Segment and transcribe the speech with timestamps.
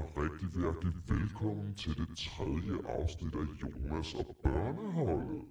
[0.00, 5.44] rigtig hjertelig velkommen til det tredje afsnit af Jonas og Børneholdet.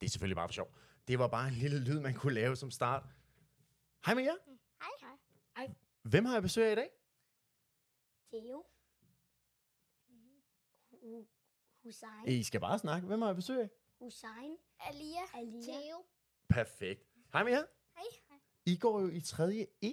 [0.00, 0.74] Det er selvfølgelig bare for sjov.
[1.08, 3.02] Det var bare en lille lyd, man kunne lave som start.
[4.06, 4.36] Hej med jer.
[4.82, 5.16] Hej.
[5.56, 5.74] Hej.
[6.02, 6.90] Hvem har jeg besøg af i dag?
[8.30, 8.64] Theo.
[10.90, 11.26] Hu-
[11.82, 12.28] Hussein.
[12.28, 13.06] I skal bare snakke.
[13.06, 13.70] Hvem har jeg besøg af?
[14.00, 14.56] Hussein.
[14.80, 15.20] Alia.
[15.34, 15.62] Alia.
[15.62, 16.04] Theo.
[16.48, 17.08] Perfekt.
[17.32, 17.64] Hej med jer.
[17.96, 18.38] Hej.
[18.66, 19.66] I går jo i 3.
[19.82, 19.86] E.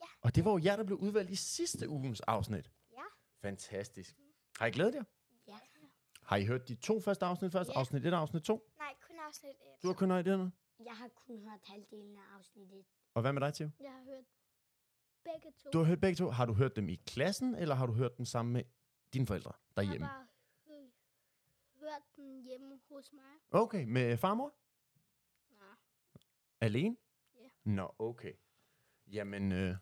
[0.00, 0.04] Ja.
[0.20, 2.70] Og det var jo jer, der blev udvalgt i sidste ugens afsnit.
[3.42, 4.16] Fantastisk.
[4.58, 5.04] Har I glædet jer?
[5.46, 5.58] Ja.
[6.22, 7.70] Har I hørt de to første afsnit først?
[7.70, 7.78] Ja.
[7.78, 8.72] Afsnit 1 og afsnit 2?
[8.78, 9.56] Nej, kun afsnit 1.
[9.82, 10.52] Du har kun hørt det.
[10.84, 12.84] Jeg har kun hørt halvdelen af afsnittet.
[13.14, 13.70] Og hvad med dig, Theo?
[13.80, 14.24] Jeg har hørt
[15.24, 15.70] begge to.
[15.70, 16.30] Du har hørt begge to.
[16.30, 18.62] Har du hørt dem i klassen, eller har du hørt dem sammen med
[19.12, 20.06] dine forældre jeg derhjemme?
[20.06, 20.26] har bare
[20.66, 20.90] hø-
[21.80, 23.24] hørt den hjemme hos mig.
[23.50, 24.54] Okay, med farmor?
[25.50, 25.64] Nå.
[26.60, 26.96] Alene?
[27.34, 27.48] Ja.
[27.64, 28.32] Nå, okay.
[29.06, 29.78] Jamen, øh, skal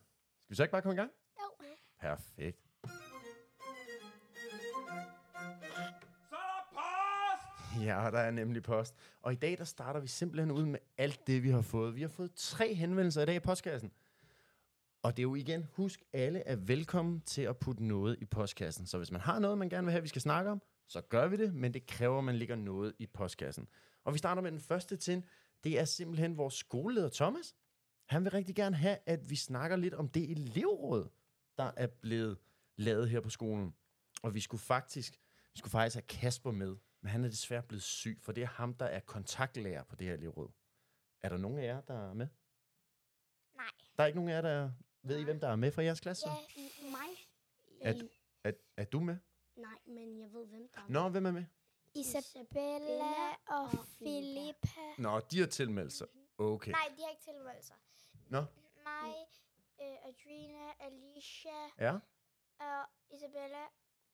[0.48, 1.11] vi så ikke bare komme i gang?
[1.41, 1.66] Jo.
[1.98, 2.64] Perfekt.
[6.28, 7.84] Så er der post!
[7.84, 8.95] Ja, der er nemlig post.
[9.23, 11.97] Og i dag, der starter vi simpelthen ud med alt det, vi har fået.
[11.97, 13.92] Vi har fået tre henvendelser i dag i postkassen.
[15.03, 18.86] Og det er jo igen, husk, alle er velkommen til at putte noget i postkassen.
[18.86, 21.28] Så hvis man har noget, man gerne vil have, vi skal snakke om, så gør
[21.28, 23.69] vi det, men det kræver, at man ligger noget i postkassen.
[24.05, 25.25] Og vi starter med den første tin.
[25.64, 27.55] Det er simpelthen vores skoleleder Thomas.
[28.06, 31.08] Han vil rigtig gerne have, at vi snakker lidt om det elevråd,
[31.58, 32.39] der er blevet
[32.77, 33.75] lavet her på skolen.
[34.23, 35.20] Og vi skulle faktisk,
[35.55, 38.47] vi skulle faktisk have Kasper med, men han er desværre blevet syg, for det er
[38.47, 40.50] ham, der er kontaktlærer på det her elevråd.
[41.22, 42.28] Er der nogen af jer, der er med?
[43.55, 43.66] Nej.
[43.96, 46.00] Der er ikke nogen af jer, der ved I, hvem der er med fra jeres
[46.00, 46.28] klasse?
[46.28, 46.36] Ja,
[46.91, 47.28] Mig?
[47.80, 48.08] Er, du-
[48.44, 49.16] er, er du med?
[49.56, 50.89] Nej, men jeg ved, hvem der er.
[50.89, 51.45] Nå, hvem er med?
[51.95, 54.80] Isabella og og Filippa.
[54.98, 56.06] Nå, de har tilmeldt sig.
[56.39, 56.70] Okay.
[56.70, 57.77] Nej, de har ikke tilmeldt sig.
[58.29, 58.40] Nå,
[58.84, 59.14] Mig,
[59.80, 61.92] øh, Adrina, Alicia ja.
[62.58, 62.84] og
[63.17, 63.64] Isabella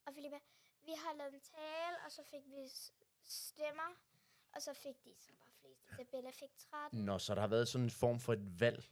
[0.06, 0.38] og Filippa.
[0.86, 2.68] Vi har lavet en tale, og så fik vi
[3.22, 3.88] stemmer.
[4.54, 5.84] Og så fik de så bare flest.
[6.00, 8.84] Isabella fik 13, Nå, så der har været sådan en form for et valg.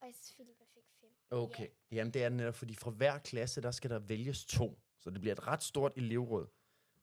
[0.00, 1.10] og Filippa fik 5.
[1.30, 1.68] Okay.
[1.92, 4.78] Jamen, det er det netop, fordi fra hver klasse, der skal der vælges to.
[4.98, 6.46] Så det bliver et ret stort elevråd.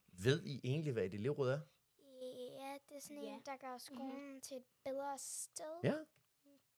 [0.08, 1.60] Ved I egentlig, hvad et elevråd er?
[2.22, 3.34] Ja, det er sådan Ja.
[3.36, 5.80] en, der gør skolen til et bedre sted.
[5.84, 5.94] Ja.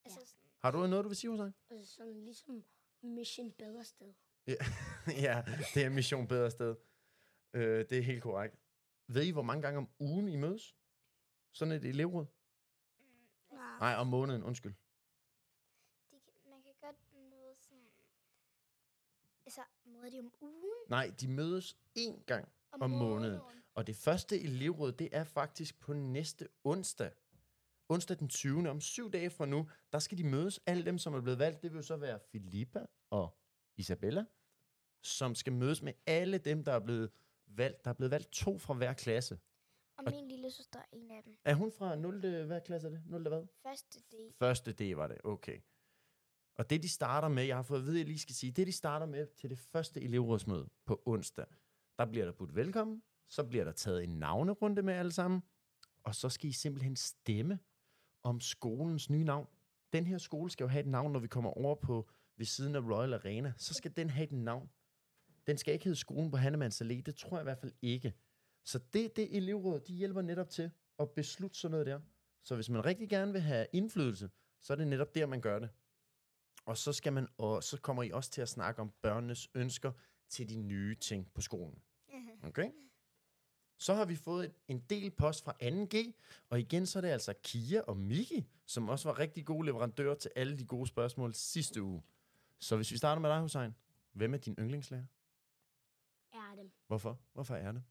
[0.05, 1.53] Altså sådan, Har du noget, du vil sige, Hussein?
[1.69, 2.65] Altså sådan ligesom
[3.01, 4.13] Mission Bedre Sted.
[5.07, 5.43] ja,
[5.73, 6.75] det er mission bedre sted.
[7.55, 8.55] Øh, det er helt korrekt.
[9.07, 10.75] Ved I, hvor mange gange om ugen I mødes?
[11.51, 12.25] Sådan et elevråd?
[13.51, 13.79] nej.
[13.79, 14.73] Nej, om måneden, undskyld.
[16.11, 17.85] De, kan- man kan godt møde sådan...
[19.45, 20.79] Altså, møder de om ugen?
[20.89, 23.41] Nej, de mødes én gang om måneden.
[23.73, 27.11] Og det første elevråd, det er faktisk på næste onsdag.
[27.89, 28.69] Onsdag den 20.
[28.69, 30.59] Om syv dage fra nu, der skal de mødes.
[30.65, 33.37] Alle dem, som er blevet valgt, det vil jo så være Filippa og
[33.77, 34.25] Isabella,
[35.03, 37.11] som skal mødes med alle dem, der er blevet
[37.47, 37.85] valgt.
[37.85, 39.39] Der er blevet valgt to fra hver klasse.
[39.97, 41.37] Og min lille søster er en af dem.
[41.45, 42.45] Er hun fra 0.
[42.45, 43.01] Hvad klasse er det?
[43.05, 43.27] 0.
[43.27, 43.47] hvad?
[43.63, 44.33] Første del.
[44.39, 45.59] Første D var det, okay.
[46.57, 48.51] Og det, de starter med, jeg har fået at vide, at jeg lige skal sige,
[48.51, 51.45] det, de starter med til det første elevrådsmøde på onsdag,
[51.97, 55.43] der bliver der budt velkommen, så bliver der taget en navnerunde med alle sammen,
[56.03, 57.59] og så skal I simpelthen stemme
[58.23, 59.47] om skolens nye navn.
[59.93, 62.75] Den her skole skal jo have et navn, når vi kommer over på ved siden
[62.75, 63.53] af Royal Arena.
[63.57, 64.69] Så skal den have et navn.
[65.47, 67.01] Den skal ikke hedde skolen på Hannemanns Allé.
[67.01, 68.13] Det tror jeg i hvert fald ikke.
[68.63, 71.99] Så det, det elevråd, de hjælper netop til at beslutte sådan noget der.
[72.43, 74.29] Så hvis man rigtig gerne vil have indflydelse,
[74.61, 75.69] så er det netop der, man gør det.
[76.65, 79.91] Og så, skal man, og så kommer I også til at snakke om børnenes ønsker
[80.29, 81.79] til de nye ting på skolen.
[82.43, 82.71] Okay?
[83.77, 86.13] Så har vi fået et- en del post fra 2G,
[86.49, 90.15] og igen så er det altså Kia og Miki, som også var rigtig gode leverandører
[90.15, 92.03] til alle de gode spørgsmål sidste uge.
[92.59, 93.75] Så hvis vi starter med dig, Hussein.
[94.13, 95.05] Hvem er din yndlingslærer?
[96.55, 96.71] Dem.
[96.87, 97.19] Hvorfor?
[97.33, 97.83] Hvorfor er det?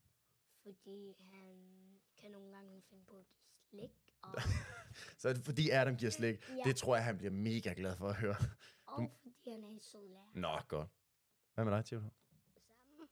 [0.62, 1.46] Fordi han
[2.16, 3.40] kan nogle gange finde på at give
[3.70, 3.90] slik.
[4.22, 4.30] Og,
[5.18, 6.48] Så er det fordi Adam giver slik.
[6.48, 6.62] Ja.
[6.64, 8.36] Det tror jeg, han bliver mega glad for at høre.
[8.86, 10.30] og fordi han er en sød lærer.
[10.34, 10.88] Nå, godt.
[11.54, 12.10] Hvad med dig, Theodor?
[12.58, 13.08] Sammen.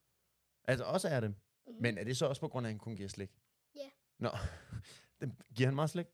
[0.65, 1.35] Altså også er det.
[1.81, 3.31] Men er det så også på grund af, at han kun giver slik?
[3.75, 3.91] Ja.
[4.19, 4.31] Nå,
[5.21, 6.07] Den- giver han meget slik?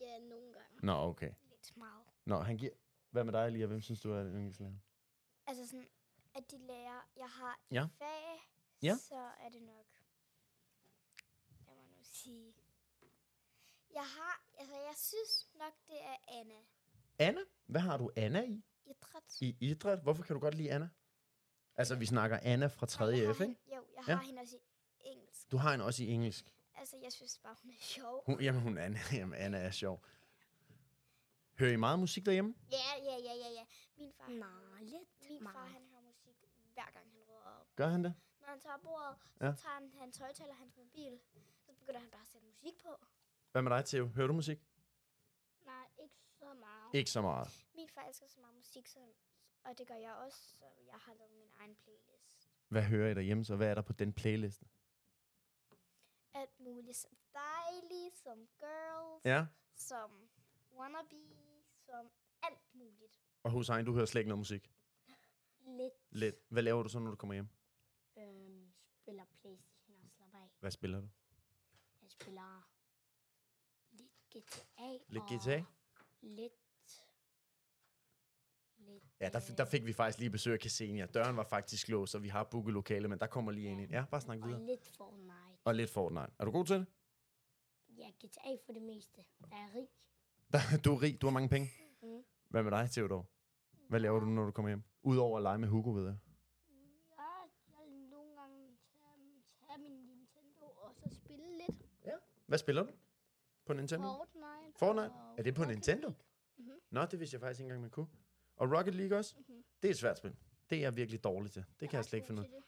[0.00, 0.78] Ja, nogle gange.
[0.82, 1.32] Nå, okay.
[1.50, 2.04] Lidt meget.
[2.24, 2.72] Nå, han giver...
[3.10, 3.66] Hvad med dig, Lia?
[3.66, 4.72] Hvem synes du er den yndlingslærer?
[5.46, 5.88] Altså sådan,
[6.36, 7.82] at de lærer, jeg har Ja.
[7.84, 8.50] et fag,
[8.82, 8.96] Ja.
[8.96, 9.86] så er det nok,
[11.66, 12.54] jeg må nu sige,
[13.94, 16.54] jeg har, altså jeg synes nok, det er Anna.
[17.18, 17.40] Anna?
[17.66, 18.62] Hvad har du Anna i?
[18.86, 19.40] Idræt.
[19.40, 20.02] I idræt?
[20.02, 20.88] Hvorfor kan du godt lide Anna?
[21.76, 23.04] Altså, vi snakker Anna fra 3.
[23.04, 23.56] Jeg har F, ikke?
[23.76, 24.18] Jo, jeg har Ja.
[24.26, 24.60] hende også i
[25.04, 25.50] engelsk.
[25.52, 26.52] Du har hende også i engelsk.
[26.74, 28.22] Altså, jeg synes bare, hun er sjov.
[28.26, 30.04] Hun, jamen, hun Anna, jamen, Anna er sjov.
[31.58, 32.54] Hører I meget musik derhjemme?
[32.70, 33.64] Ja, ja, ja, ja, ja.
[33.96, 35.70] Min far, Nej, lidt min far, meget.
[35.70, 35.95] han hører
[36.76, 37.66] hver gang han rydder op.
[37.76, 38.14] Gør han det?
[38.40, 39.52] Når han tager bordet, så Ja.
[39.62, 41.20] tager han hans højtaler, hans mobil.
[41.66, 42.92] Så begynder han bare at sætte musik på.
[43.52, 44.06] Hvad med dig, Theo?
[44.06, 44.58] Hører du musik?
[45.64, 46.94] Nej, ikke så meget.
[46.94, 47.48] Ikke så meget.
[47.74, 49.00] Min far elsker så meget musik, så,
[49.64, 52.50] og det gør jeg også, så jeg har lavet min egen playlist.
[52.68, 54.66] Hvad hører I derhjemme, så hvad er der på den playliste?
[56.34, 56.96] Alt muligt.
[56.96, 59.46] Som dejlig, som girls, Ja.
[59.74, 60.28] som
[60.78, 61.16] wannabe,
[61.86, 62.10] som
[62.42, 63.20] alt muligt.
[63.42, 64.72] Og Hussein, du hører slet ikke noget musik?
[65.66, 66.34] Lidt Lidt.
[66.48, 67.48] Hvad laver du så, når du kommer hjem?
[68.18, 68.72] øhm,
[69.02, 70.50] spiller Playstation og slapper af.
[70.60, 71.08] Hvad spiller du?
[72.02, 72.68] Jeg spiller
[73.90, 74.92] lidt GTA.
[75.08, 75.64] Lidt og GTA?
[76.20, 76.52] Lidt...
[78.78, 79.04] Lidt...
[79.20, 81.06] Ja, der, der fik vi faktisk lige besøg af Ksenia.
[81.06, 83.90] Døren var faktisk låst, så vi har booket lokale, men der kommer lige en ind.
[83.90, 84.66] Ja, bare snak Og videre.
[84.66, 85.58] lidt Fortnite.
[85.64, 86.32] Og lidt Fortnite.
[86.38, 86.86] Er du god til det?
[87.98, 89.24] Ja, GTA for det meste.
[89.50, 89.88] Der er rig.
[90.84, 91.70] Du er rig, du har mange penge.
[92.02, 92.24] Mm.
[92.48, 93.30] Hvad med dig, Theodor?
[93.88, 94.82] Hvad laver du, når du kommer hjem?
[95.02, 96.16] Udover at lege med Hugo, ved jeg.
[97.18, 97.22] Ja,
[97.78, 101.82] jeg vil nogle gange tage, tage min Nintendo og så spille lidt
[102.46, 102.90] Hvad spiller du?
[103.64, 104.06] På Nintendo?
[104.06, 104.78] Fortnite.
[104.78, 105.14] Fortnite?
[105.38, 106.12] Er det på Rocket Nintendo?
[106.56, 106.70] Mhm.
[106.90, 108.06] Nå, det vidste jeg faktisk ikke engang, man kunne.
[108.56, 109.34] Og Rocket League også?
[109.38, 109.64] Mhm.
[109.82, 110.36] Det er et svært spil.
[110.70, 111.64] Det er jeg virkelig dårlig til.
[111.80, 112.50] Det kan jeg slet ikke finde ud af.
[112.50, 112.62] det.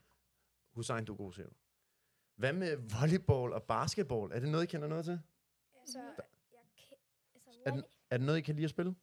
[0.70, 1.54] Hussein, du er god, siger du.
[2.34, 4.32] Hvad med volleyball og basketball?
[4.32, 5.20] Er det noget, I kender noget til?
[5.80, 6.06] Altså, Mhm.
[6.52, 6.96] jeg kan,
[7.34, 8.94] altså Er, den, volley, er det noget, I kan lide at spille?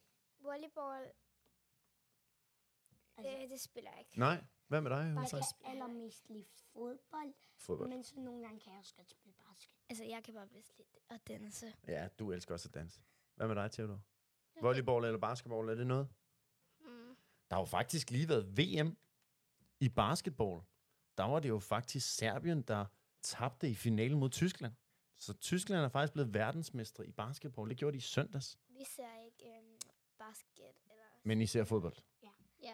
[0.42, 1.04] volleyball,
[3.16, 4.18] Altså, øh, det spiller jeg ikke.
[4.18, 4.44] Nej.
[4.68, 7.88] Hvad med dig, bare kan allermest lide fodbold, Fodbold.
[7.88, 9.72] men så nogle gange kan jeg også godt spille basket.
[9.88, 11.74] Altså, jeg kan bare bedst lide at danse.
[11.88, 13.00] Ja, du elsker også at danse.
[13.34, 14.00] Hvad med dig, Theodor?
[14.60, 16.08] Volleyball eller basketball, er det noget?
[16.80, 17.16] Mm.
[17.50, 18.96] Der har jo faktisk lige været VM
[19.80, 20.60] i basketball.
[21.18, 22.84] Der var det jo faktisk Serbien, der
[23.22, 24.72] tabte i finalen mod Tyskland.
[25.18, 27.68] Så Tyskland er faktisk blevet verdensmestre i basketball.
[27.70, 28.58] Det gjorde de i søndags.
[28.68, 29.78] Vi ser ikke øhm,
[30.18, 30.64] basket.
[30.90, 31.04] Eller...
[31.22, 31.96] Men I ser fodbold.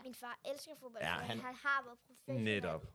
[0.05, 1.55] Min far elsker fodbold, Ja, han- han...
[1.55, 2.45] har været professionel.
[2.45, 2.87] Netop.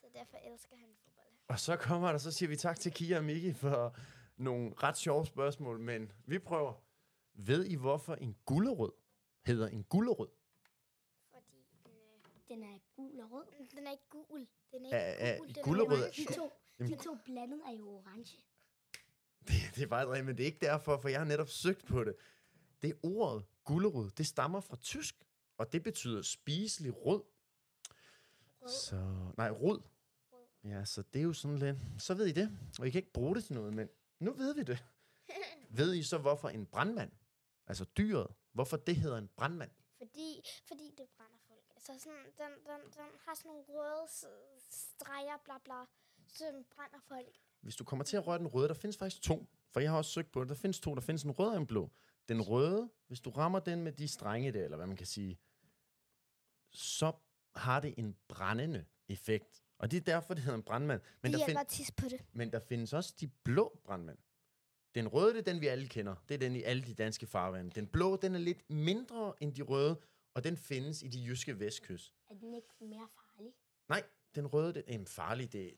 [0.00, 1.26] Så derfor elsker han fodbold.
[1.48, 3.96] Og så kommer der, så siger vi tak til Kia og Miki for
[4.36, 6.72] nogle ret sjove spørgsmål, men vi prøver.
[7.34, 8.90] Ved I, hvorfor en gulerod
[9.46, 10.28] hedder en gulerod?
[11.32, 13.44] Fordi den, øh, Den er gul og rød.
[13.76, 14.46] den er ikke gul.
[14.72, 15.48] Den er ikke Er- er gul.
[15.54, 18.38] Den gulerod- er De to, Jamen- de to blandet er jo orange.
[19.40, 21.86] Det, det er faktisk rigtigt, men det er ikke derfor, for jeg har netop søgt
[21.86, 22.16] på det.
[22.82, 25.14] Det er ordet gulerod, det stammer fra tysk,
[25.58, 27.22] og det betyder spiselig rød.
[28.60, 28.68] Rød.
[28.68, 28.96] Så,
[29.36, 29.80] nej, rød.
[30.32, 30.46] Rød.
[30.64, 33.12] Ja, så det er jo sådan lidt, så ved I det, og I kan ikke
[33.12, 33.88] bruge det til noget, men
[34.18, 34.84] nu ved vi det.
[35.78, 37.12] ved I så, hvorfor en brandmand,
[37.66, 39.70] altså dyret, hvorfor det hedder en brandmand?
[39.98, 41.64] Fordi, fordi det brænder folk.
[41.74, 44.08] Altså sådan, den, den, den har sådan nogle røde
[44.70, 45.80] streger, bla bla,
[46.28, 47.36] som brænder folk.
[47.60, 49.96] Hvis du kommer til at røre den røde, der findes faktisk to, for jeg har
[49.96, 51.90] også søgt på det, der findes to, der findes en rød og en blå.
[52.28, 55.38] Den røde, hvis du rammer den med de strenge der, eller hvad man kan sige,
[56.76, 57.12] så
[57.56, 59.62] har det en brændende effekt.
[59.78, 61.00] Og det er derfor, det hedder en brandmand.
[61.22, 62.20] Men Men der, det find, på det.
[62.32, 64.18] men der findes også de blå brandmænd.
[64.94, 66.14] Den røde, det er den, vi alle kender.
[66.28, 67.70] Det er den i alle de danske farvande.
[67.70, 70.00] Den blå, den er lidt mindre end de røde,
[70.34, 72.14] og den findes i de jyske vestkys.
[72.30, 73.52] Er den ikke mere farlig?
[73.88, 74.02] Nej,
[74.34, 75.52] den røde, det er farlig.
[75.52, 75.74] Det,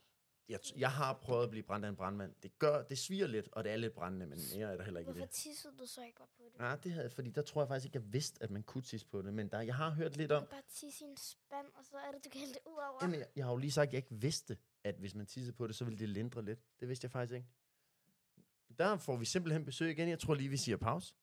[0.48, 2.34] jeg, jeg har prøvet at blive brændt af en brandmand.
[2.42, 5.00] Det gør, det sviger lidt, og det er lidt brændende, men mere er der heller
[5.00, 5.34] ikke i Hvorfor det.
[5.34, 6.58] tissede du så ikke bare på det?
[6.58, 9.06] Nej, det havde, fordi der tror jeg faktisk ikke, jeg vidste, at man kunne tisse
[9.06, 9.34] på det.
[9.34, 11.84] Men der, jeg har hørt lidt Du om, kan bare tisse i en spand, og
[11.84, 12.98] så er det, du kan hælde det ud over.
[13.02, 15.56] jamen, jeg, jeg har jo lige sagt, at jeg ikke vidste, at hvis man tissede
[15.56, 16.58] på det, så ville det lindre lidt.
[16.80, 17.48] Det vidste jeg faktisk ikke.
[18.78, 20.08] Der får vi simpelthen besøg igen.
[20.08, 21.14] Jeg tror lige, vi siger pause.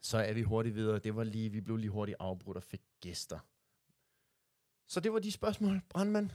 [0.00, 0.98] Så er vi hurtigt videre.
[0.98, 3.38] Det var lige, vi blev lige hurtigt afbrudt og fik gæster.
[4.86, 6.30] Så det var de spørgsmål, brandmand,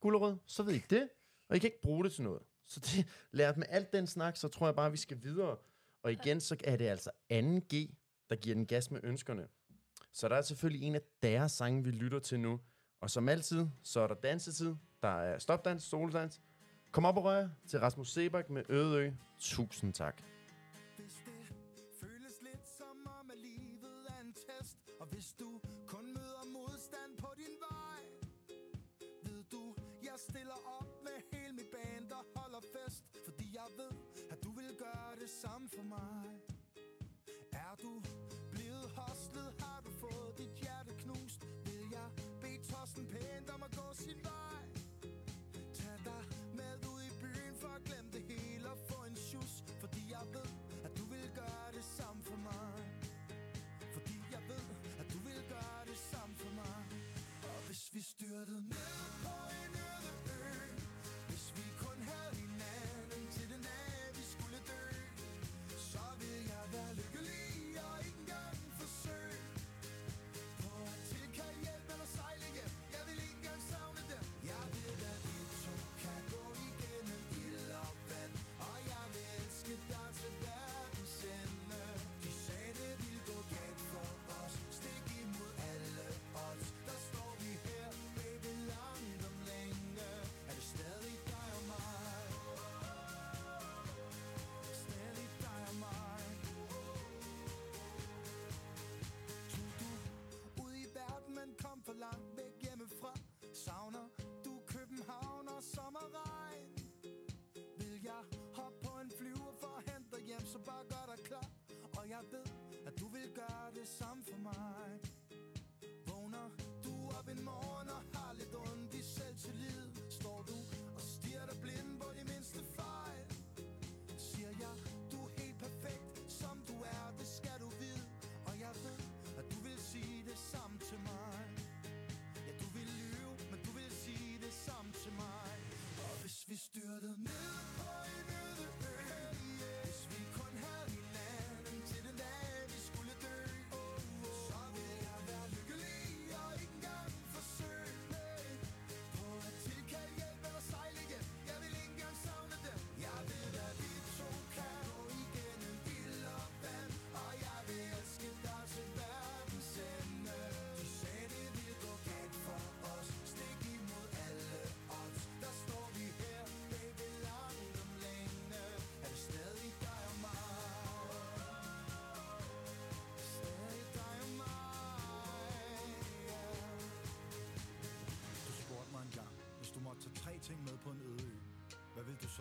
[0.00, 0.36] gullerød.
[0.46, 1.08] Så ved I det,
[1.52, 2.42] og I kan ikke bruge det til noget.
[2.66, 5.56] Så det, lært med alt den snak, så tror jeg bare, vi skal videre.
[6.02, 7.74] Og igen, så er det altså 2G,
[8.30, 9.48] der giver den gas med ønskerne.
[10.12, 12.60] Så der er selvfølgelig en af deres sange, vi lytter til nu.
[13.00, 14.74] Og som altid, så er der dansetid.
[15.02, 16.40] Der er stopdans, soldans.
[16.90, 19.10] Kom op og rør til Rasmus Sebak med Ødeø.
[19.38, 20.22] Tusind tak.
[33.62, 33.96] Jeg ved,
[34.30, 36.24] at du vil gøre det samme for mig.
[37.52, 38.02] Er du
[38.50, 41.40] blevet hostlet, har du fået dit hjerte knust?
[41.64, 42.08] Vil jeg
[42.40, 44.61] bede tossen pænt om at gå sin vej?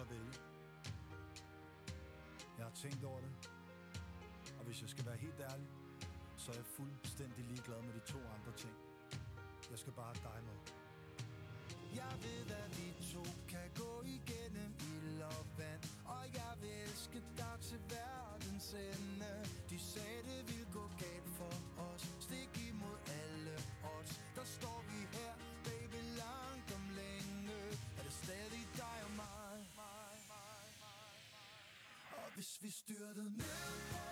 [0.01, 0.33] Så vælge.
[2.57, 3.33] Jeg har tænkt over det.
[4.59, 5.67] Og hvis jeg skal være helt ærlig,
[6.37, 8.75] så er jeg fuldstændig ligeglad med de to andre ting.
[9.71, 10.57] Jeg skal bare have dig med.
[12.01, 17.19] Jeg ved, at vi to kan gå igennem ild og vand Og jeg vil elske
[17.37, 19.33] dig til verdens ende
[19.69, 20.60] De sagde, det ville
[32.61, 34.10] vi styrtede ned på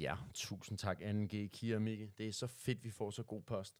[0.00, 2.12] Ja, tusind tak, Anne G, Kira og Mikke.
[2.18, 3.76] Det er så fedt, vi får så god post.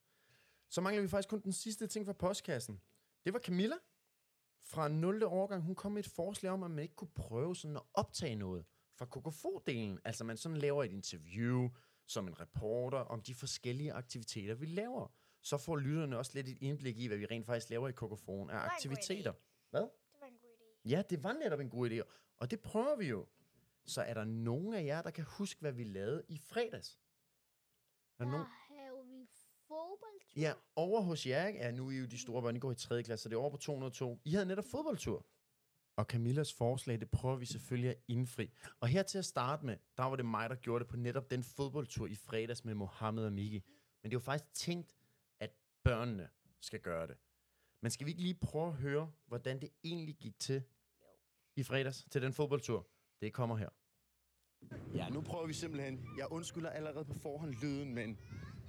[0.68, 2.80] Så mangler vi faktisk kun den sidste ting fra postkassen.
[3.24, 3.76] Det var Camilla
[4.62, 5.22] fra 0.
[5.24, 5.62] årgang.
[5.62, 8.64] Hun kom med et forslag om, at man ikke kunne prøve sådan at optage noget
[8.98, 9.98] fra kokofo-delen.
[10.04, 11.68] Altså man sådan laver et interview
[12.06, 15.14] som en reporter om de forskellige aktiviteter, vi laver.
[15.42, 18.50] Så får lytterne også lidt et indblik i, hvad vi rent faktisk laver i kokofonen
[18.50, 19.32] af aktiviteter.
[19.70, 19.80] Hvad?
[19.80, 20.90] Det var en god idé.
[20.90, 22.00] Ja, det var netop en god idé,
[22.36, 23.26] og det prøver vi jo.
[23.90, 27.00] Så er der nogen af jer, der kan huske, hvad vi lavede i fredags?
[28.18, 28.46] Er der Der nogen?
[28.68, 29.26] havde vi
[29.68, 30.40] fodboldtur.
[30.40, 31.58] Ja, over hos jer, ikke?
[31.58, 33.02] ja, nu er I jo de store børn, I går i 3.
[33.02, 34.20] klasse, så det er over på 202.
[34.24, 35.26] I havde netop fodboldtur.
[35.96, 38.50] Og Camillas forslag, det prøver vi selvfølgelig at indfri.
[38.80, 41.30] Og her til at starte med, der var det mig, der gjorde det på netop
[41.30, 43.64] den fodboldtur i fredags med Mohammed og Miki.
[44.02, 44.96] Men det var faktisk tænkt,
[45.40, 45.50] at
[45.82, 46.28] børnene
[46.60, 47.16] skal gøre det.
[47.80, 50.62] Men skal vi ikke lige prøve at høre, hvordan det egentlig gik til
[51.56, 52.86] i fredags til den fodboldtur?
[53.20, 53.68] Det kommer her.
[54.94, 56.00] Ja, nu prøver vi simpelthen.
[56.18, 58.18] Jeg undskylder allerede på forhånd lyden, men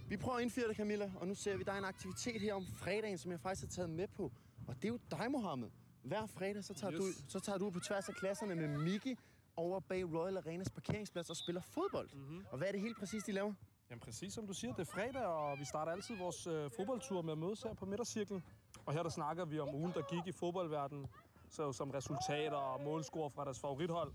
[0.09, 1.11] vi prøver at indføre det, Camilla.
[1.15, 3.69] Og nu ser vi, der er en aktivitet her om fredagen, som jeg faktisk har
[3.69, 4.31] taget med på.
[4.67, 5.69] Og det er jo dig, Mohammed.
[6.03, 6.99] Hver fredag, så tager, yes.
[6.99, 9.15] du, så tager du på tværs af klasserne med Miki
[9.55, 12.09] over bag Royal Arenas parkeringsplads og spiller fodbold.
[12.13, 12.45] Mm-hmm.
[12.51, 13.53] Og hvad er det helt præcis, de laver?
[13.89, 17.21] Jamen præcis som du siger, det er fredag, og vi starter altid vores øh, fodboldtur
[17.21, 18.43] med at mødes her på midtercirklen.
[18.85, 21.07] Og her der snakker vi om ugen, der gik i fodboldverdenen,
[21.49, 24.11] så som resultater og målscore fra deres favorithold.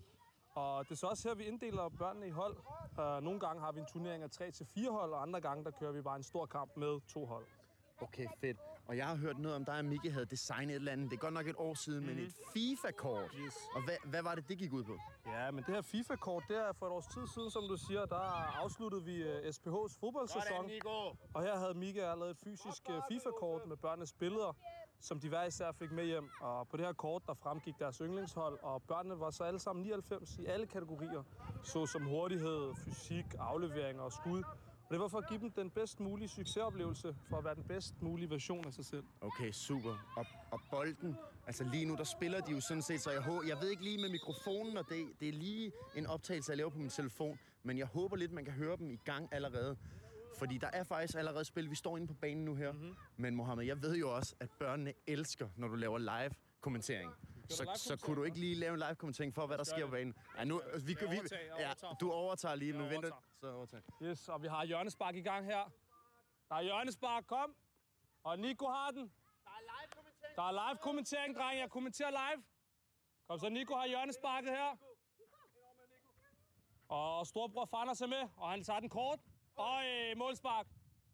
[0.57, 2.57] Og det er så også her, vi inddeler børnene i hold.
[2.99, 5.65] Uh, nogle gange har vi en turnering af 3 til fire hold, og andre gange
[5.65, 7.47] der kører vi bare en stor kamp med to hold.
[8.01, 8.59] Okay, fedt.
[8.89, 11.11] Og jeg har hørt noget om dig og Miki havde designet et eller andet.
[11.11, 12.17] Det er godt nok et år siden, mm-hmm.
[12.17, 13.31] men et FIFA-kort.
[13.39, 13.55] Yes.
[13.75, 14.99] Og hvad, hvad var det, det gik ud på?
[15.27, 18.05] Ja, men det her FIFA-kort, det er for et års tid siden, som du siger,
[18.05, 18.17] der
[18.63, 20.71] afsluttede vi uh, SPH's fodboldsæson.
[21.35, 24.53] Og her havde Mika lavet et fysisk uh, FIFA-kort med børnenes billeder,
[25.01, 26.31] som de hver især fik med hjem.
[26.41, 29.83] Og på det her kort, der fremgik deres yndlingshold, og børnene var så alle sammen
[29.83, 31.23] 99 i alle kategorier,
[31.63, 34.43] såsom hurtighed, fysik, afleveringer og skud.
[34.89, 37.65] Og det var for at give dem den bedst mulige succesoplevelse, for at være den
[37.65, 39.05] bedst mulige version af sig selv.
[39.21, 39.97] Okay, super.
[40.17, 43.47] Og, og bolden, altså lige nu, der spiller de jo sådan set, så jeg, håber,
[43.47, 46.71] jeg ved ikke lige med mikrofonen, og det, det er lige en optagelse, jeg laver
[46.71, 49.77] på min telefon, men jeg håber lidt, man kan høre dem i gang allerede.
[50.39, 51.71] Fordi der er faktisk allerede spil.
[51.71, 52.73] Vi står inde på banen nu her.
[52.73, 52.97] Mm-hmm.
[53.17, 57.13] Men Mohammed, jeg ved jo også, at børnene elsker, når du laver live kommentering.
[57.49, 59.85] Så, live så kunne du ikke lige lave en live kommentering for, hvad der sker
[59.85, 60.15] på banen?
[60.39, 61.21] Ja, nu, vi, vi, vi,
[61.59, 63.13] ja, du overtager lige, men Jeg vent lidt.
[63.13, 63.41] overtager.
[63.41, 63.83] Så overtager.
[64.03, 65.73] Yes, og vi har hjørnespark i gang her.
[66.49, 67.57] Der er hjørnespark, kom.
[68.23, 69.13] Og Nico har den.
[69.45, 70.37] Der er live kommentering.
[70.37, 71.61] Der er live kommentering, dreng.
[71.61, 72.43] Jeg kommenterer live.
[73.29, 74.77] Kom så, Nico har hjørnesparket her.
[76.89, 79.19] Og storbror Fanders er med, og han tager den kort.
[79.57, 80.67] Og øh, målspark.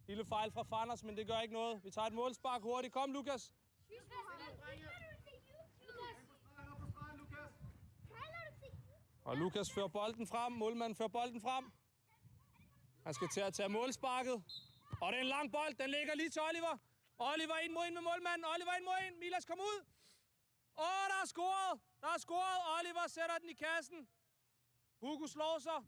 [0.07, 1.85] Lille fejl fra Fanders, men det gør ikke noget.
[1.85, 2.93] Vi tager et målspark hurtigt.
[2.93, 3.53] Kom, Lukas.
[9.25, 10.53] Og Lukas fører bolden frem.
[10.53, 11.73] Målmanden fører bolden frem.
[13.05, 14.35] Han skal til at tage målsparket.
[15.01, 15.75] Og det er en lang bold.
[15.75, 16.79] Den ligger lige til Oliver.
[17.19, 18.45] Oliver ind mod ind med målmanden.
[18.55, 19.17] Oliver ind mod ind.
[19.19, 19.79] Milas, kom ud.
[20.79, 21.81] Åh, der er scoret.
[22.01, 22.59] Der er scoret.
[22.79, 24.09] Oliver sætter den i kassen.
[25.01, 25.81] Hugo slår sig.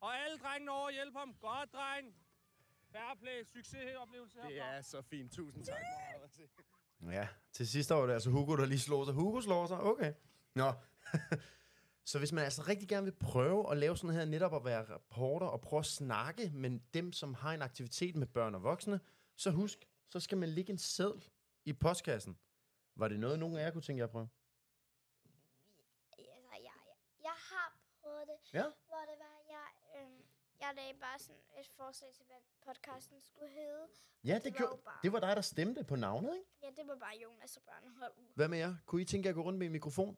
[0.00, 1.34] Og alle drengene over hjælper ham.
[1.40, 2.14] Godt, dreng.
[2.92, 3.44] Fair play.
[3.44, 4.68] Succesoplevelse Det herfra.
[4.74, 5.32] er så fint.
[5.32, 5.76] Tusind tak.
[7.02, 9.14] Ja, til sidst var det altså Hugo, der lige slår sig.
[9.14, 10.14] Hugo slår sig, okay.
[10.54, 10.72] Nå.
[12.10, 14.94] så hvis man altså rigtig gerne vil prøve at lave sådan her, netop at være
[14.94, 19.00] reporter og prøve at snakke med dem, som har en aktivitet med børn og voksne,
[19.36, 21.28] så husk, så skal man lægge en seddel
[21.64, 22.38] i postkassen.
[22.94, 24.28] Var det noget, nogen af jer kunne tænke jer at prøve?
[26.12, 26.72] Altså, jeg, jeg,
[27.22, 28.62] jeg har prøvet det, Ja.
[28.62, 29.35] hvor det var,
[30.60, 33.86] jeg, lagde bare sådan et forslag til, hvad podcasten skulle hedde.
[34.24, 36.46] Ja, det, det var gjorde, jo bare- det var dig, der stemte på navnet, ikke?
[36.62, 38.12] Ja, det var bare Jonas og børnehold.
[38.34, 38.74] Hvad med jer?
[38.86, 40.16] Kunne I tænke jer at gå rundt med en mikrofon?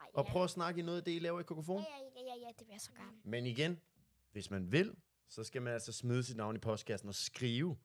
[0.00, 0.30] Ej, Og ja.
[0.32, 1.82] prøve at snakke i noget af det, I laver i Ja, kokofon?
[1.82, 3.16] ja, ja, ja, ja, det vil jeg så gerne.
[3.24, 3.80] Men igen,
[4.32, 4.96] hvis man vil,
[5.28, 7.78] så skal man altså smide sit navn i postkassen og skrive.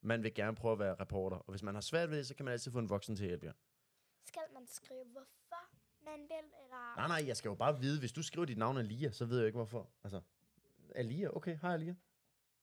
[0.00, 1.36] Man vil gerne prøve at være reporter.
[1.36, 3.24] Og hvis man har svært ved det, så kan man altid få en voksen til
[3.24, 3.52] at hjælpe jer.
[4.24, 5.62] Skal man skrive, hvorfor
[6.04, 6.96] man vil, eller...
[6.96, 9.38] Nej, nej, jeg skal jo bare vide, hvis du skriver dit navn Alia, så ved
[9.38, 9.90] jeg ikke hvorfor.
[10.04, 10.20] Altså,
[10.96, 11.94] Alia, okay, hej Alia.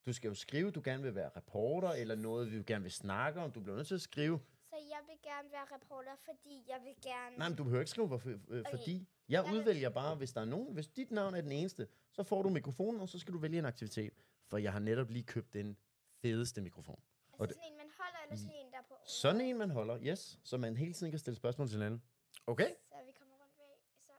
[0.05, 3.39] Du skal jo skrive, du gerne vil være reporter, eller noget, vi gerne vil snakke
[3.41, 3.51] om.
[3.51, 4.39] Du bliver nødt til at skrive.
[4.69, 7.37] Så jeg vil gerne være reporter, fordi jeg vil gerne...
[7.37, 8.69] Nej, men du behøver ikke skrive, hvorfor, øh, Okay.
[8.77, 9.07] fordi.
[9.29, 10.73] Jeg udvælger bare, hvis der er nogen.
[10.73, 13.59] Hvis dit navn er den eneste, så får du mikrofonen, og så skal du vælge
[13.59, 14.13] en aktivitet.
[14.49, 15.77] For jeg har netop lige købt den
[16.21, 16.99] fedeste mikrofon.
[16.99, 18.95] altså og det- sådan en, man holder, eller sådan en, der er på...
[19.07, 20.39] Sådan en, man holder, yes.
[20.43, 22.01] Så man hele tiden kan stille spørgsmål til hinanden.
[22.47, 22.69] Okay?
[22.91, 23.71] Så vi kommer rundt ved...
[24.07, 24.11] Så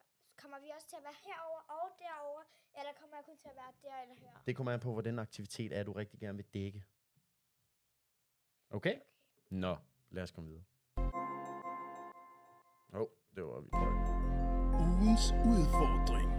[0.42, 1.53] kommer vi også til at være herover
[2.78, 4.42] eller kommer jeg kun til at være der eller her?
[4.46, 6.84] Det kommer an på, hvordan aktivitet er, du rigtig gerne vil dække.
[8.70, 9.00] Okay?
[9.50, 9.76] Nå,
[10.10, 10.64] lad os komme videre.
[12.94, 14.08] Åh, oh, det var højt.
[14.80, 16.30] Ugens udfordring.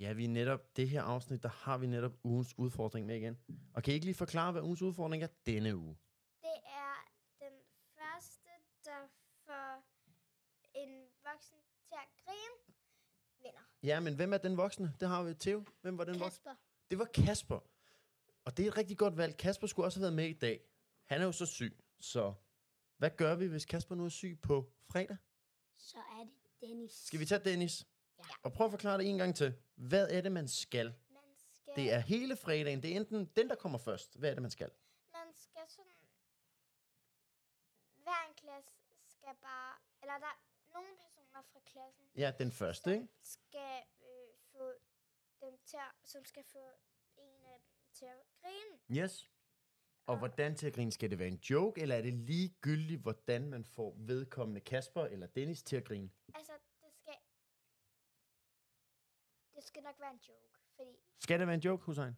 [0.00, 3.38] Ja, vi er netop, det her afsnit, der har vi netop ugens udfordring med igen.
[3.74, 5.96] Og kan I ikke lige forklare, hvad ugens udfordring er denne uge?
[6.42, 6.94] Det er
[7.38, 7.54] den
[7.98, 8.48] første,
[8.84, 9.00] der
[9.46, 9.84] får
[10.74, 10.90] en
[11.24, 12.61] voksen til at grine.
[13.82, 14.94] Ja, men hvem er den voksne?
[15.00, 15.64] Det har vi Theo.
[15.80, 16.28] Hvem var den voksne?
[16.28, 16.54] Kasper.
[16.90, 17.60] Det var Kasper.
[18.44, 19.36] Og det er et rigtig godt valg.
[19.36, 20.60] Kasper skulle også have været med i dag.
[21.04, 22.34] Han er jo så syg, så
[22.96, 25.16] hvad gør vi, hvis Kasper nu er syg på fredag?
[25.76, 26.92] Så er det Dennis.
[26.92, 27.86] Skal vi tage Dennis?
[28.18, 28.24] Ja.
[28.42, 29.54] Og prøv at forklare det en gang til.
[29.74, 30.86] Hvad er det, man skal?
[30.86, 32.82] Man skal, Det er hele fredagen.
[32.82, 34.18] Det er enten den, der kommer først.
[34.18, 34.70] Hvad er det, man skal?
[35.12, 35.92] man skal sådan...
[38.04, 38.70] Hver en klasse
[39.14, 39.72] skal bare...
[40.02, 40.38] Eller der er
[40.74, 40.88] nogle
[41.52, 43.08] fra klassen, Ja, den første, ikke?
[43.22, 44.72] skal øh, få
[45.40, 46.70] dem til som skal få
[47.16, 49.02] en af dem til at grine.
[49.02, 49.28] Yes.
[50.06, 50.92] Og hvordan til at grine?
[50.92, 55.26] Skal det være en joke, eller er det ligegyldigt, hvordan man får vedkommende Kasper eller
[55.26, 56.10] Dennis til at grine?
[56.34, 57.14] Altså, det skal...
[59.54, 60.96] Det skal nok være en joke, fordi...
[61.18, 62.16] Skal det være en joke, Hussein?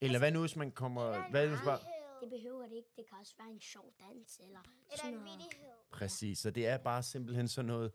[0.00, 1.30] Eller hvad nu, hvis man kommer...
[1.30, 1.97] Hvad nu, hvis bare...
[2.20, 2.88] Det behøver det ikke.
[2.96, 5.38] Det kan også være en sjov dans, eller Eller sådan en noget.
[5.40, 5.70] vittighed.
[5.90, 7.92] Præcis, så det er bare simpelthen sådan noget...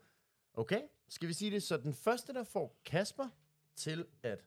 [0.54, 1.62] Okay, skal vi sige det?
[1.62, 3.28] Så den første, der får Kasper
[3.76, 4.44] til at...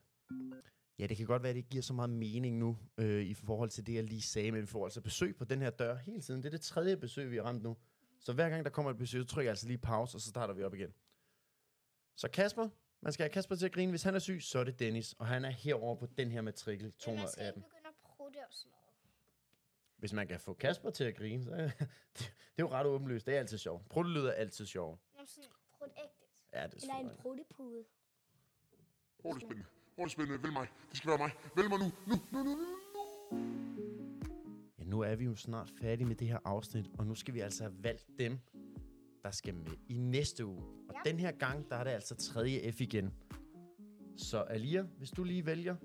[0.98, 3.34] Ja, det kan godt være, at det ikke giver så meget mening nu, øh, i
[3.34, 5.96] forhold til det, jeg lige sagde, men vi får altså besøg på den her dør
[5.96, 6.42] hele tiden.
[6.42, 7.76] Det er det tredje besøg, vi har ramt nu.
[8.20, 10.28] Så hver gang, der kommer et besøg, så trykker jeg altså lige pause, og så
[10.28, 10.94] starter vi op igen.
[12.16, 12.68] Så Kasper,
[13.00, 13.90] man skal have Kasper til at grine.
[13.92, 16.40] Hvis han er syg, så er det Dennis, og han er herover på den her
[16.40, 17.60] matrikel Men man skal 218.
[17.60, 18.77] ikke begynde at prutte og sådan.
[19.98, 21.78] Hvis man kan få Kasper til at grine, så er det,
[22.18, 23.26] det er jo ret åbenlyst.
[23.26, 23.88] Det er altid sjovt.
[23.88, 25.00] Prøv er altid sjovt.
[25.18, 26.30] Nå, sådan prut ægtigt.
[26.52, 27.84] Ja, det er Eller en pruttepude.
[29.24, 29.64] Åh, det er spændende.
[29.98, 30.42] Åh, det er spændende.
[30.42, 30.68] Vælg mig.
[30.90, 31.30] Det skal være mig.
[31.56, 31.84] Vælg mig nu.
[32.06, 32.66] Nu, nu, nu, nu.
[34.78, 37.40] Ja, nu er vi jo snart færdige med det her afsnit, og nu skal vi
[37.40, 38.38] altså have valgt dem,
[39.22, 40.62] der skal med i næste uge.
[40.88, 41.10] Og Ja.
[41.10, 42.72] den her gang, der er det altså 3.
[42.72, 43.14] F igen.
[44.16, 45.76] Så Alia, hvis du lige vælger.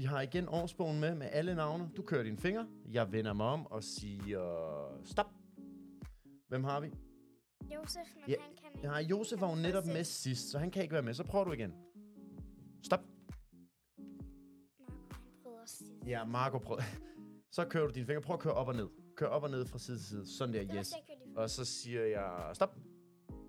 [0.00, 1.90] Vi har igen årsbogen med, med alle navne.
[1.96, 2.66] Du kører dine fingre.
[2.90, 4.40] Jeg vender mig om og siger
[5.04, 5.26] stop.
[6.48, 6.86] Hvem har vi?
[7.74, 8.88] Josef, men Ja, han kan ikke.
[8.88, 11.14] Ja, Josef var jo netop med sidst, så han kan ikke være med.
[11.14, 11.72] Så prøver du igen.
[12.84, 13.00] Stop.
[14.78, 15.98] Marco, han at sige.
[16.06, 16.78] Ja, Marco, prøv.
[17.56, 18.22] Så kører du dine fingre.
[18.22, 18.88] Prøv at køre op og ned.
[19.16, 20.36] Kør op og ned fra side til side.
[20.36, 20.92] Sådan der, yes.
[21.36, 22.76] Og så siger jeg stop.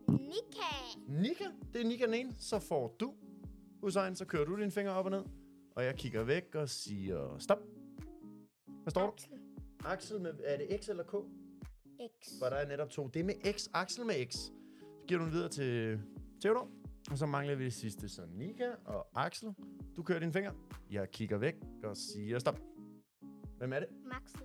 [0.09, 0.99] Nika!
[1.07, 2.35] Nika, det er Nika den ene.
[2.39, 3.13] Så får du,
[3.81, 5.40] Hussein, så kører du dine fingre op og ned.
[5.75, 7.59] Og jeg kigger væk og siger stop.
[8.67, 9.11] Hvad står der?
[9.11, 9.29] Axel.
[9.85, 11.13] Axel med, er det X eller K?
[12.21, 12.27] X.
[12.39, 13.07] For der er netop to.
[13.07, 13.67] Det er med X.
[13.73, 14.33] Axel med X.
[14.35, 16.01] Så giver du den videre til
[16.41, 16.69] Theodor.
[17.11, 18.09] Og så mangler vi det sidste.
[18.09, 19.53] Så Nika og Axel.
[19.95, 20.53] Du kører dine fingre.
[20.91, 22.59] Jeg kigger væk og siger stop.
[23.57, 23.87] Hvem er det?
[24.05, 24.41] Maxel.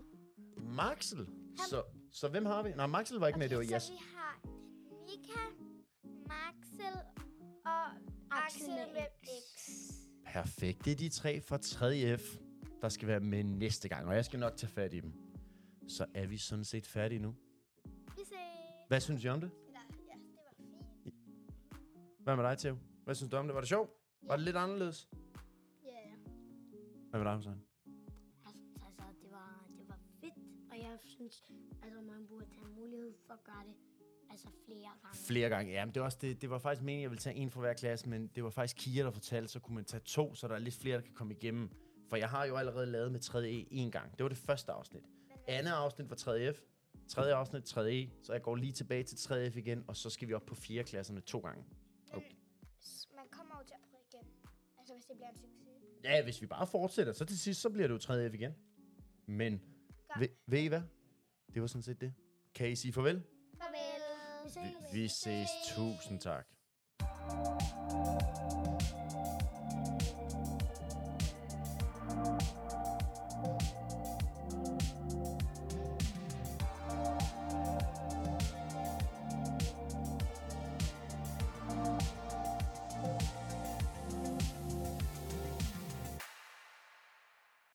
[0.76, 1.26] Maxel.
[1.70, 2.70] Så, så hvem har vi?
[2.70, 3.48] Nej, Maxel var ikke med.
[3.48, 3.90] Det var så Jas.
[3.90, 4.40] vi har
[5.06, 5.40] Nika,
[6.28, 7.00] Maxel
[7.64, 7.86] og
[8.30, 9.06] Axel med med
[9.56, 9.60] X.
[9.60, 10.06] X.
[10.26, 10.84] Perfekt.
[10.84, 12.38] Det er de tre fra 3F,
[12.82, 14.06] der skal være med næste gang.
[14.06, 15.12] Og jeg skal nok tage fat i dem.
[15.88, 17.34] Så er vi sådan set færdige nu.
[18.16, 18.36] Vi ses.
[18.88, 19.50] Hvad synes I om det?
[19.66, 20.54] Eller, ja, det var
[21.04, 21.14] fint.
[22.18, 22.76] Hvad med dig, Theo?
[23.04, 23.54] Hvad synes du om det?
[23.54, 23.90] Var det sjovt?
[24.22, 25.08] Var det lidt anderledes?
[25.84, 26.18] Ja, yeah.
[27.10, 27.60] Hvad med dig, Hussein?
[28.44, 30.34] Jeg synes altså, det var, det var fedt,
[30.70, 33.74] og jeg synes, altså man burde have mulighed for at gøre det
[34.30, 35.18] altså flere gange.
[35.26, 35.72] Flere gange.
[35.72, 37.60] Jamen, det var, også det, det var faktisk meningen, at jeg ville tage en fra
[37.60, 40.48] hver klasse, men det var faktisk Kia, der fortalte, så kunne man tage to, så
[40.48, 41.70] der er lidt flere, der kan komme igennem.
[42.08, 43.48] For jeg har jo allerede lavet med 3.
[43.50, 44.12] E en gang.
[44.18, 45.04] Det var det første afsnit.
[45.48, 46.52] Andet afsnit var 3.
[46.54, 46.60] F.
[47.08, 47.92] Tredje afsnit 3.
[47.94, 48.10] E.
[48.22, 49.50] Så jeg går lige tilbage til 3.
[49.50, 50.82] F igen, og så skal vi op på 4.
[50.84, 51.64] klasserne to gange.
[52.12, 52.30] Okay.
[52.82, 54.26] S- Man kommer jo til at prøve igen.
[55.08, 56.04] det bliver en succes.
[56.04, 58.52] Ja, hvis vi bare fortsætter, så til sidst, så bliver det jo 3F igen.
[59.26, 59.60] Men,
[60.18, 60.82] ved, ved I hvad?
[61.54, 62.14] Det var sådan set det.
[62.54, 63.22] Kan I sige farvel?
[64.92, 65.48] Vi ses.
[65.66, 66.56] Tusind tak.